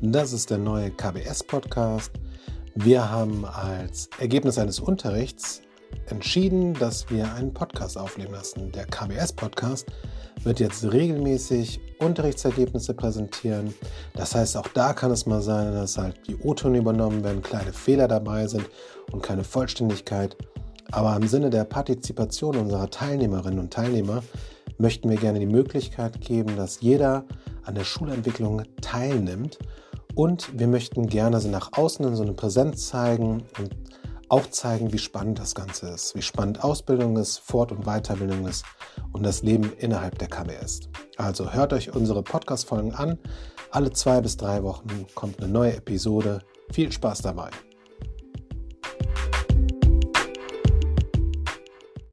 [0.00, 2.12] Das ist der neue KBS-Podcast.
[2.76, 5.62] Wir haben als Ergebnis eines Unterrichts
[6.06, 8.70] entschieden, dass wir einen Podcast aufnehmen lassen.
[8.70, 9.88] Der KBS-Podcast
[10.44, 13.74] wird jetzt regelmäßig Unterrichtsergebnisse präsentieren.
[14.14, 17.72] Das heißt, auch da kann es mal sein, dass halt die O-Töne übernommen werden, kleine
[17.72, 18.70] Fehler dabei sind
[19.10, 20.36] und keine Vollständigkeit.
[20.92, 24.22] Aber im Sinne der Partizipation unserer Teilnehmerinnen und Teilnehmer
[24.78, 27.24] möchten wir gerne die Möglichkeit geben, dass jeder
[27.68, 29.58] an der Schulentwicklung teilnimmt.
[30.14, 33.76] Und wir möchten gerne so nach außen so eine Präsenz zeigen und
[34.28, 38.64] auch zeigen, wie spannend das Ganze ist, wie spannend Ausbildung ist, Fort- und Weiterbildung ist
[39.12, 40.80] und das Leben innerhalb der KBS.
[41.16, 43.18] Also hört euch unsere Podcast-Folgen an.
[43.70, 46.40] Alle zwei bis drei Wochen kommt eine neue Episode.
[46.72, 47.50] Viel Spaß dabei.